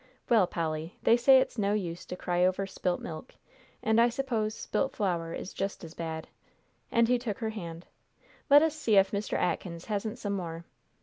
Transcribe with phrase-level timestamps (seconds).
[0.29, 3.35] "Well, Polly, they say it's no use to cry over spilt milk,
[3.83, 6.27] and I suppose spilt flour is just as bad,"
[6.91, 7.85] and he took her hand.
[8.49, 9.37] "Let us see if Mr.
[9.37, 10.65] Atkins hasn't some more."